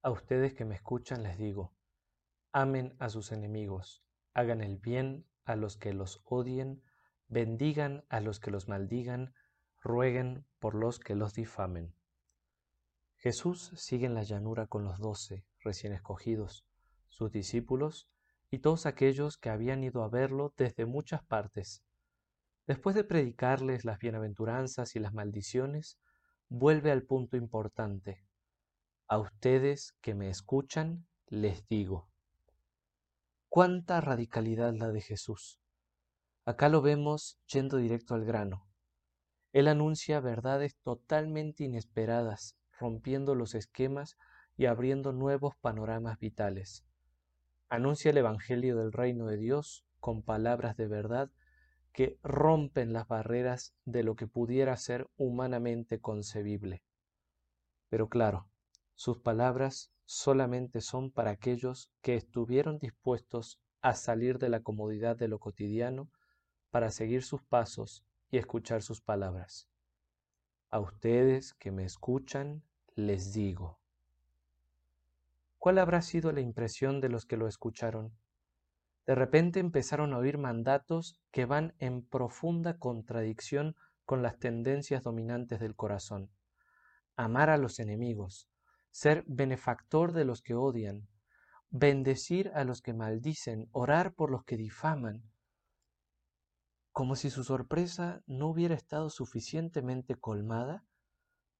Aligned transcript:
A 0.00 0.10
ustedes 0.10 0.54
que 0.54 0.64
me 0.64 0.76
escuchan 0.76 1.24
les 1.24 1.38
digo, 1.38 1.74
amen 2.52 2.94
a 3.00 3.08
sus 3.08 3.32
enemigos, 3.32 4.04
hagan 4.32 4.60
el 4.60 4.76
bien 4.76 5.26
a 5.44 5.56
los 5.56 5.76
que 5.76 5.92
los 5.92 6.22
odien, 6.24 6.84
bendigan 7.26 8.04
a 8.08 8.20
los 8.20 8.38
que 8.38 8.52
los 8.52 8.68
maldigan, 8.68 9.34
rueguen 9.82 10.46
por 10.60 10.76
los 10.76 11.00
que 11.00 11.16
los 11.16 11.34
difamen. 11.34 11.96
Jesús 13.16 13.72
sigue 13.74 14.06
en 14.06 14.14
la 14.14 14.22
llanura 14.22 14.68
con 14.68 14.84
los 14.84 15.00
doce 15.00 15.44
recién 15.64 15.92
escogidos, 15.92 16.64
sus 17.08 17.32
discípulos 17.32 18.08
y 18.52 18.60
todos 18.60 18.86
aquellos 18.86 19.36
que 19.36 19.50
habían 19.50 19.82
ido 19.82 20.04
a 20.04 20.08
verlo 20.08 20.54
desde 20.56 20.86
muchas 20.86 21.24
partes. 21.24 21.82
Después 22.68 22.94
de 22.94 23.02
predicarles 23.02 23.84
las 23.84 23.98
bienaventuranzas 23.98 24.94
y 24.94 25.00
las 25.00 25.12
maldiciones, 25.12 25.98
vuelve 26.48 26.92
al 26.92 27.02
punto 27.02 27.36
importante. 27.36 28.27
A 29.10 29.16
ustedes 29.16 29.94
que 30.02 30.14
me 30.14 30.28
escuchan, 30.28 31.06
les 31.28 31.66
digo. 31.66 32.10
Cuánta 33.48 34.02
radicalidad 34.02 34.74
la 34.74 34.88
de 34.88 35.00
Jesús. 35.00 35.58
Acá 36.44 36.68
lo 36.68 36.82
vemos 36.82 37.38
yendo 37.50 37.78
directo 37.78 38.14
al 38.14 38.26
grano. 38.26 38.66
Él 39.54 39.68
anuncia 39.68 40.20
verdades 40.20 40.76
totalmente 40.82 41.64
inesperadas, 41.64 42.58
rompiendo 42.78 43.34
los 43.34 43.54
esquemas 43.54 44.18
y 44.58 44.66
abriendo 44.66 45.14
nuevos 45.14 45.54
panoramas 45.56 46.18
vitales. 46.18 46.84
Anuncia 47.70 48.10
el 48.10 48.18
Evangelio 48.18 48.76
del 48.76 48.92
reino 48.92 49.24
de 49.24 49.38
Dios 49.38 49.86
con 50.00 50.22
palabras 50.22 50.76
de 50.76 50.86
verdad 50.86 51.30
que 51.94 52.18
rompen 52.22 52.92
las 52.92 53.08
barreras 53.08 53.72
de 53.86 54.02
lo 54.02 54.16
que 54.16 54.26
pudiera 54.26 54.76
ser 54.76 55.08
humanamente 55.16 55.98
concebible. 55.98 56.82
Pero 57.88 58.10
claro, 58.10 58.50
sus 58.98 59.20
palabras 59.20 59.92
solamente 60.06 60.80
son 60.80 61.12
para 61.12 61.30
aquellos 61.30 61.88
que 62.02 62.16
estuvieron 62.16 62.80
dispuestos 62.80 63.60
a 63.80 63.94
salir 63.94 64.40
de 64.40 64.48
la 64.48 64.64
comodidad 64.64 65.14
de 65.16 65.28
lo 65.28 65.38
cotidiano 65.38 66.10
para 66.72 66.90
seguir 66.90 67.22
sus 67.22 67.40
pasos 67.44 68.04
y 68.32 68.38
escuchar 68.38 68.82
sus 68.82 69.00
palabras. 69.00 69.68
A 70.70 70.80
ustedes 70.80 71.54
que 71.54 71.70
me 71.70 71.84
escuchan, 71.84 72.64
les 72.96 73.32
digo. 73.32 73.78
¿Cuál 75.58 75.78
habrá 75.78 76.02
sido 76.02 76.32
la 76.32 76.40
impresión 76.40 77.00
de 77.00 77.08
los 77.08 77.24
que 77.24 77.36
lo 77.36 77.46
escucharon? 77.46 78.12
De 79.06 79.14
repente 79.14 79.60
empezaron 79.60 80.12
a 80.12 80.18
oír 80.18 80.38
mandatos 80.38 81.20
que 81.30 81.44
van 81.44 81.72
en 81.78 82.02
profunda 82.02 82.78
contradicción 82.78 83.76
con 84.04 84.22
las 84.22 84.40
tendencias 84.40 85.04
dominantes 85.04 85.60
del 85.60 85.76
corazón. 85.76 86.32
Amar 87.14 87.48
a 87.48 87.58
los 87.58 87.78
enemigos, 87.78 88.48
ser 88.90 89.24
benefactor 89.26 90.12
de 90.12 90.24
los 90.24 90.42
que 90.42 90.54
odian, 90.54 91.08
bendecir 91.70 92.50
a 92.54 92.64
los 92.64 92.82
que 92.82 92.94
maldicen, 92.94 93.68
orar 93.72 94.14
por 94.14 94.30
los 94.30 94.44
que 94.44 94.56
difaman. 94.56 95.30
Como 96.92 97.16
si 97.16 97.30
su 97.30 97.44
sorpresa 97.44 98.22
no 98.26 98.48
hubiera 98.48 98.74
estado 98.74 99.10
suficientemente 99.10 100.16
colmada, 100.16 100.84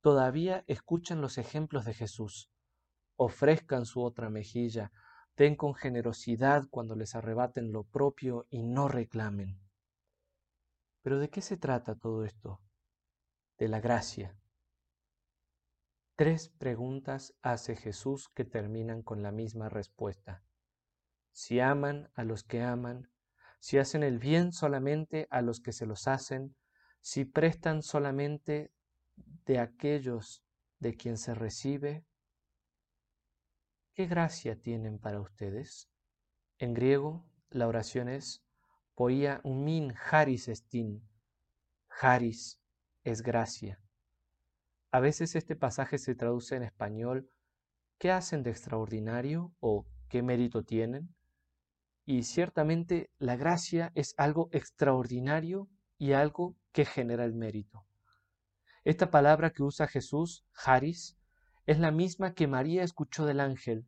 todavía 0.00 0.64
escuchan 0.66 1.20
los 1.20 1.38
ejemplos 1.38 1.84
de 1.84 1.94
Jesús 1.94 2.50
ofrezcan 3.18 3.84
su 3.84 4.02
otra 4.02 4.30
mejilla, 4.30 4.92
den 5.36 5.56
con 5.56 5.74
generosidad 5.74 6.64
cuando 6.70 6.94
les 6.94 7.14
arrebaten 7.14 7.72
lo 7.72 7.82
propio 7.82 8.46
y 8.48 8.62
no 8.62 8.88
reclamen. 8.88 9.60
Pero 11.02 11.18
¿de 11.18 11.28
qué 11.28 11.42
se 11.42 11.56
trata 11.56 11.96
todo 11.96 12.24
esto? 12.24 12.60
De 13.58 13.68
la 13.68 13.80
gracia. 13.80 14.36
Tres 16.18 16.48
preguntas 16.48 17.32
hace 17.42 17.76
Jesús 17.76 18.28
que 18.34 18.44
terminan 18.44 19.02
con 19.02 19.22
la 19.22 19.30
misma 19.30 19.68
respuesta. 19.68 20.42
Si 21.30 21.60
aman 21.60 22.10
a 22.16 22.24
los 22.24 22.42
que 22.42 22.60
aman, 22.60 23.08
si 23.60 23.78
hacen 23.78 24.02
el 24.02 24.18
bien 24.18 24.50
solamente 24.50 25.28
a 25.30 25.42
los 25.42 25.60
que 25.60 25.72
se 25.72 25.86
los 25.86 26.08
hacen, 26.08 26.56
si 27.00 27.24
prestan 27.24 27.84
solamente 27.84 28.72
de 29.46 29.60
aquellos 29.60 30.42
de 30.80 30.96
quien 30.96 31.18
se 31.18 31.34
recibe, 31.34 32.04
¿Qué 33.94 34.06
gracia 34.06 34.60
tienen 34.60 34.98
para 34.98 35.20
ustedes? 35.20 35.88
En 36.58 36.74
griego, 36.74 37.24
la 37.50 37.68
oración 37.68 38.08
es 38.08 38.44
poia 38.96 39.40
umin 39.44 39.94
haris 40.10 40.48
estin. 40.48 41.08
Haris 41.88 42.60
es 43.04 43.22
gracia. 43.22 43.80
A 44.90 45.00
veces 45.00 45.36
este 45.36 45.54
pasaje 45.54 45.98
se 45.98 46.14
traduce 46.14 46.56
en 46.56 46.62
español 46.62 47.30
¿qué 47.98 48.10
hacen 48.10 48.42
de 48.42 48.50
extraordinario? 48.50 49.52
o 49.60 49.86
¿qué 50.08 50.22
mérito 50.22 50.62
tienen? 50.62 51.14
Y 52.06 52.22
ciertamente 52.22 53.10
la 53.18 53.36
gracia 53.36 53.92
es 53.94 54.14
algo 54.16 54.48
extraordinario 54.50 55.68
y 55.98 56.12
algo 56.12 56.56
que 56.72 56.86
genera 56.86 57.26
el 57.26 57.34
mérito. 57.34 57.84
Esta 58.82 59.10
palabra 59.10 59.50
que 59.50 59.62
usa 59.62 59.88
Jesús, 59.88 60.46
haris, 60.64 61.18
es 61.66 61.78
la 61.78 61.90
misma 61.90 62.32
que 62.32 62.46
María 62.46 62.82
escuchó 62.82 63.26
del 63.26 63.40
ángel. 63.40 63.86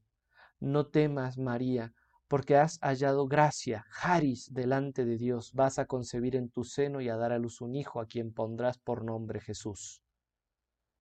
No 0.59 0.88
temas, 0.88 1.38
María, 1.38 1.94
porque 2.28 2.56
has 2.56 2.78
hallado 2.82 3.27
gracia, 3.27 3.87
Haris, 4.03 4.53
delante 4.53 5.06
de 5.06 5.17
Dios. 5.17 5.55
Vas 5.55 5.78
a 5.78 5.87
concebir 5.87 6.37
en 6.37 6.50
tu 6.50 6.65
seno 6.65 7.00
y 7.00 7.09
a 7.09 7.17
dar 7.17 7.32
a 7.32 7.38
luz 7.38 7.62
un 7.62 7.75
hijo 7.75 8.00
a 8.00 8.06
quien 8.06 8.34
pondrás 8.34 8.77
por 8.77 9.03
nombre 9.03 9.41
Jesús. 9.41 10.03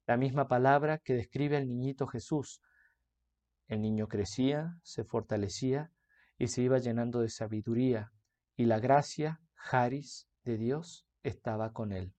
La 0.10 0.18
misma 0.18 0.48
palabra 0.48 0.98
que 0.98 1.14
describe 1.14 1.56
al 1.56 1.68
niñito 1.68 2.08
Jesús. 2.08 2.64
El 3.68 3.82
niño 3.82 4.08
crecía, 4.08 4.80
se 4.82 5.04
fortalecía 5.04 5.92
y 6.40 6.48
se 6.48 6.64
iba 6.64 6.80
llenando 6.80 7.20
de 7.20 7.30
sabiduría, 7.30 8.12
y 8.56 8.66
la 8.66 8.80
gracia, 8.80 9.40
Haris, 9.54 10.28
de 10.42 10.58
Dios 10.58 11.06
estaba 11.22 11.74
con 11.74 11.92
él. 11.92 12.16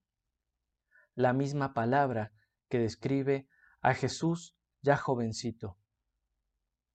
La 1.16 1.32
misma 1.32 1.74
palabra 1.74 2.30
que 2.68 2.78
describe 2.78 3.48
a 3.80 3.92
Jesús 3.94 4.54
ya 4.82 4.96
jovencito. 4.96 5.76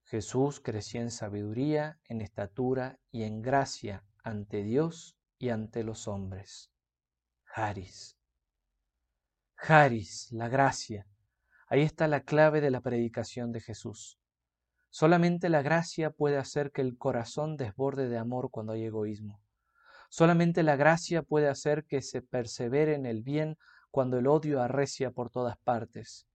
Jesús 0.05 0.61
crecía 0.61 1.01
en 1.01 1.11
sabiduría, 1.11 2.00
en 2.05 2.22
estatura 2.22 3.01
y 3.11 3.23
en 3.23 3.41
gracia 3.41 4.05
ante 4.23 4.63
Dios 4.63 5.17
y 5.39 5.50
ante 5.50 5.84
los 5.84 6.07
hombres. 6.07 6.72
Haris. 7.53 8.15
Haris, 9.68 10.31
la 10.31 10.48
gracia. 10.48 11.08
Ahí 11.68 11.81
está 11.81 12.08
la 12.08 12.22
clave 12.22 12.62
de 12.62 12.70
la 12.70 12.81
predicación 12.81 13.52
de 13.52 13.62
Jesús. 13.62 14.20
Solamente 14.92 15.50
la 15.50 15.64
gracia 15.64 16.12
puede 16.12 16.38
hacer 16.38 16.72
que 16.72 16.81
el 16.81 16.98
corazón 16.98 17.58
desborde 17.58 18.08
de 18.08 18.20
amor 18.20 18.52
cuando 18.52 18.74
hay 18.74 18.84
egoísmo. 18.84 19.42
Solamente 20.09 20.62
la 20.62 20.76
gracia 20.76 21.24
puede 21.24 21.50
hacer 21.50 21.86
que 21.86 22.03
se 22.03 22.22
persevere 22.22 22.94
en 22.94 23.08
el 23.08 23.24
bien 23.24 23.58
cuando 23.90 24.20
el 24.20 24.28
odio 24.28 24.62
arrecia 24.62 25.09
por 25.09 25.31
todas 25.31 25.58
partes. 25.58 26.28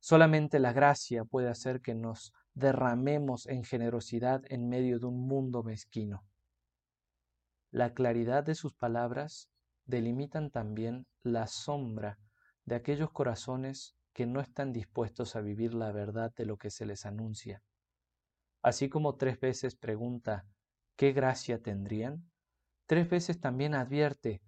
Solamente 0.00 0.58
la 0.58 0.72
gracia 0.72 1.24
puede 1.24 1.48
hacer 1.48 1.80
que 1.80 1.94
nos 1.94 2.32
derramemos 2.54 3.46
en 3.46 3.62
generosidad 3.62 4.42
en 4.48 4.68
medio 4.68 4.98
de 4.98 5.06
un 5.06 5.28
mundo 5.28 5.62
mezquino. 5.62 6.24
La 7.70 7.94
claridad 7.94 8.42
de 8.42 8.56
sus 8.56 8.74
palabras 8.74 9.48
delimitan 9.86 10.50
también 10.50 11.06
la 11.22 11.46
sombra 11.46 12.18
de 12.64 12.74
aquellos 12.74 13.10
corazones 13.10 13.94
que 14.12 14.26
no 14.26 14.40
están 14.40 14.72
dispuestos 14.72 15.36
a 15.36 15.40
vivir 15.40 15.74
la 15.74 15.92
verdad 15.92 16.32
de 16.34 16.46
lo 16.46 16.56
que 16.56 16.70
se 16.70 16.86
les 16.86 17.04
anuncia. 17.04 17.62
Así 18.62 18.88
como 18.88 19.16
tres 19.16 19.38
veces 19.40 19.76
pregunta, 19.76 20.46
¿qué 20.96 21.12
gracia 21.12 21.60
tendrían? 21.60 22.30
Tres 22.86 23.08
veces 23.10 23.40
también 23.40 23.74
advierte, 23.74 24.40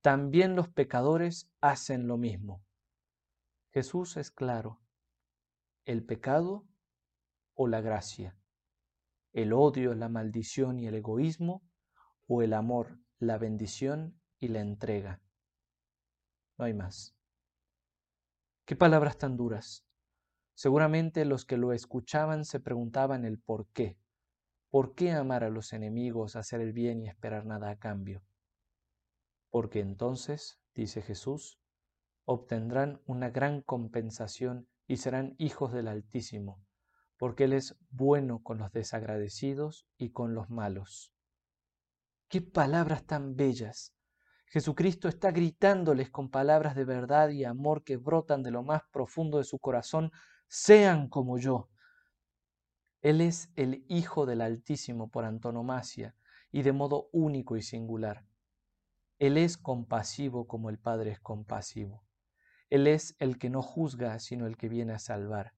también 0.00 0.54
los 0.54 0.68
pecadores 0.68 1.50
hacen 1.60 2.06
lo 2.06 2.16
mismo. 2.16 2.62
Jesús 3.72 4.16
es 4.16 4.30
claro, 4.30 4.80
el 5.84 6.04
pecado 6.04 6.66
o 7.54 7.66
la 7.66 7.80
gracia, 7.80 8.36
el 9.32 9.52
odio, 9.52 9.94
la 9.94 10.08
maldición 10.08 10.78
y 10.78 10.86
el 10.86 10.94
egoísmo, 10.94 11.62
o 12.26 12.42
el 12.42 12.52
amor, 12.52 12.98
la 13.18 13.38
bendición 13.38 14.20
y 14.38 14.48
la 14.48 14.60
entrega. 14.60 15.20
No 16.56 16.66
hay 16.66 16.74
más. 16.74 17.17
Qué 18.68 18.76
palabras 18.76 19.16
tan 19.16 19.38
duras. 19.38 19.86
Seguramente 20.52 21.24
los 21.24 21.46
que 21.46 21.56
lo 21.56 21.72
escuchaban 21.72 22.44
se 22.44 22.60
preguntaban 22.60 23.24
el 23.24 23.38
por 23.38 23.66
qué. 23.68 23.96
¿Por 24.68 24.94
qué 24.94 25.12
amar 25.12 25.42
a 25.42 25.48
los 25.48 25.72
enemigos, 25.72 26.36
hacer 26.36 26.60
el 26.60 26.74
bien 26.74 27.00
y 27.00 27.08
esperar 27.08 27.46
nada 27.46 27.70
a 27.70 27.78
cambio? 27.78 28.22
Porque 29.48 29.80
entonces, 29.80 30.60
dice 30.74 31.00
Jesús, 31.00 31.58
obtendrán 32.26 33.00
una 33.06 33.30
gran 33.30 33.62
compensación 33.62 34.68
y 34.86 34.98
serán 34.98 35.34
hijos 35.38 35.72
del 35.72 35.88
Altísimo, 35.88 36.62
porque 37.16 37.44
Él 37.44 37.54
es 37.54 37.74
bueno 37.88 38.42
con 38.42 38.58
los 38.58 38.70
desagradecidos 38.70 39.86
y 39.96 40.10
con 40.10 40.34
los 40.34 40.50
malos. 40.50 41.10
¡Qué 42.28 42.42
palabras 42.42 43.06
tan 43.06 43.34
bellas! 43.34 43.94
Jesucristo 44.50 45.08
está 45.08 45.30
gritándoles 45.30 46.10
con 46.10 46.30
palabras 46.30 46.74
de 46.74 46.84
verdad 46.84 47.28
y 47.28 47.44
amor 47.44 47.84
que 47.84 47.96
brotan 47.96 48.42
de 48.42 48.50
lo 48.50 48.62
más 48.62 48.82
profundo 48.90 49.38
de 49.38 49.44
su 49.44 49.58
corazón, 49.58 50.10
sean 50.48 51.08
como 51.08 51.38
yo. 51.38 51.68
Él 53.02 53.20
es 53.20 53.50
el 53.56 53.84
Hijo 53.88 54.26
del 54.26 54.40
Altísimo 54.40 55.10
por 55.10 55.24
antonomasia 55.24 56.14
y 56.50 56.62
de 56.62 56.72
modo 56.72 57.08
único 57.12 57.56
y 57.56 57.62
singular. 57.62 58.24
Él 59.18 59.36
es 59.36 59.58
compasivo 59.58 60.46
como 60.46 60.70
el 60.70 60.78
Padre 60.78 61.12
es 61.12 61.20
compasivo. 61.20 62.04
Él 62.70 62.86
es 62.86 63.16
el 63.18 63.38
que 63.38 63.50
no 63.50 63.62
juzga, 63.62 64.18
sino 64.18 64.46
el 64.46 64.56
que 64.56 64.68
viene 64.68 64.94
a 64.94 64.98
salvar. 64.98 65.54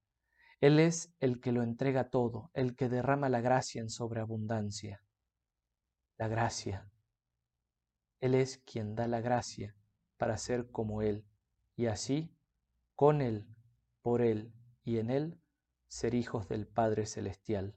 Él 0.59 0.79
es 0.79 1.13
el 1.19 1.39
que 1.39 1.51
lo 1.51 1.63
entrega 1.63 2.09
todo, 2.09 2.51
el 2.53 2.75
que 2.75 2.89
derrama 2.89 3.29
la 3.29 3.41
gracia 3.41 3.81
en 3.81 3.89
sobreabundancia. 3.89 5.03
La 6.17 6.27
gracia. 6.27 6.90
Él 8.21 8.35
es 8.35 8.59
quien 8.59 8.95
da 8.95 9.07
la 9.07 9.19
gracia 9.19 9.75
para 10.17 10.37
ser 10.37 10.69
como 10.69 11.01
Él, 11.01 11.25
y 11.75 11.87
así, 11.87 12.31
con 12.95 13.19
Él, 13.19 13.47
por 14.03 14.21
Él 14.21 14.53
y 14.83 14.99
en 14.99 15.09
Él, 15.09 15.41
ser 15.87 16.13
hijos 16.13 16.47
del 16.47 16.67
Padre 16.67 17.07
Celestial. 17.07 17.75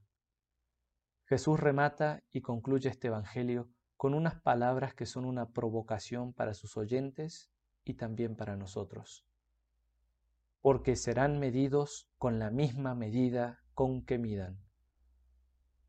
Jesús 1.24 1.58
remata 1.58 2.22
y 2.30 2.42
concluye 2.42 2.90
este 2.90 3.08
Evangelio 3.08 3.70
con 3.96 4.12
unas 4.12 4.38
palabras 4.38 4.94
que 4.94 5.06
son 5.06 5.24
una 5.24 5.48
provocación 5.48 6.34
para 6.34 6.52
sus 6.52 6.76
oyentes 6.76 7.50
y 7.82 7.94
también 7.94 8.36
para 8.36 8.54
nosotros. 8.54 9.24
Porque 10.60 10.94
serán 10.96 11.38
medidos 11.38 12.06
con 12.18 12.38
la 12.38 12.50
misma 12.50 12.94
medida 12.94 13.64
con 13.72 14.04
que 14.04 14.18
midan. 14.18 14.60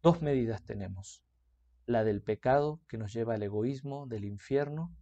Dos 0.02 0.22
medidas 0.22 0.64
tenemos, 0.64 1.25
la 1.86 2.04
del 2.04 2.22
pecado 2.22 2.82
que 2.88 2.98
nos 2.98 3.14
lleva 3.14 3.36
al 3.36 3.44
egoísmo 3.44 4.08
del 4.08 4.26
infierno 4.26 4.96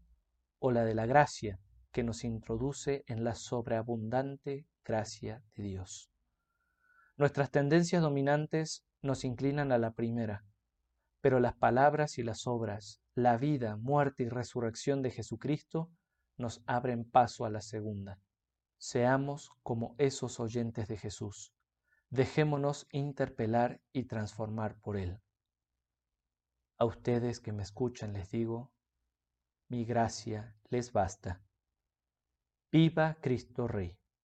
o 0.60 0.72
la 0.72 0.86
de 0.86 0.96
la 0.96 1.06
gracia 1.06 1.60
que 1.92 2.04
nos 2.04 2.24
introduce 2.24 3.04
en 3.08 3.24
la 3.24 3.36
sobreabundante 3.36 4.66
gracia 4.84 5.44
de 5.56 5.64
Dios. 5.64 6.10
Nuestras 7.16 7.52
tendencias 7.52 8.02
dominantes 8.02 8.84
nos 9.02 9.24
inclinan 9.24 9.72
a 9.72 9.78
la 9.78 9.92
primera, 9.92 10.44
pero 11.22 11.40
las 11.40 11.56
palabras 11.56 12.18
y 12.18 12.24
las 12.24 12.48
obras, 12.48 13.02
la 13.16 13.38
vida, 13.38 13.78
muerte 13.78 14.24
y 14.24 14.30
resurrección 14.30 15.02
de 15.02 15.12
Jesucristo 15.12 15.92
nos 16.38 16.64
abren 16.66 17.10
paso 17.10 17.46
a 17.46 17.50
la 17.50 17.62
segunda. 17.62 18.20
Seamos 18.78 19.52
como 19.62 19.96
esos 20.00 20.40
oyentes 20.40 20.88
de 20.88 20.98
Jesús. 20.98 21.54
Dejémonos 22.10 22.88
interpelar 22.92 23.80
y 23.94 24.06
transformar 24.06 24.76
por 24.82 24.98
Él. 24.98 25.20
A 26.80 26.86
ustedes 26.86 27.40
que 27.40 27.52
me 27.52 27.64
escuchan 27.64 28.14
les 28.14 28.32
digo, 28.32 28.72
mi 29.70 29.86
gracia 29.86 30.56
les 30.70 30.92
basta. 30.92 31.42
Viva 32.72 33.18
Cristo 33.22 33.68
Rey. 33.68 33.98